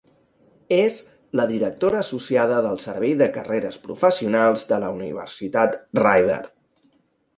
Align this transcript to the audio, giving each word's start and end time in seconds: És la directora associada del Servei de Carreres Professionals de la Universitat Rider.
És 0.75 0.95
la 1.39 1.45
directora 1.51 1.99
associada 2.05 2.57
del 2.67 2.81
Servei 2.85 3.13
de 3.19 3.27
Carreres 3.35 3.77
Professionals 3.87 4.65
de 4.73 4.81
la 4.85 4.93
Universitat 4.99 5.81
Rider. 6.05 6.43